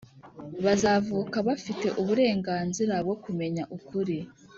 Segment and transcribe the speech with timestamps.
[0.65, 4.17] bazavuka bafite uburenganzira bwo kumenya ukuri